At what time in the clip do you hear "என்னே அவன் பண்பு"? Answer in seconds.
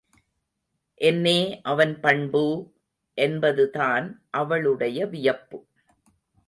1.01-2.43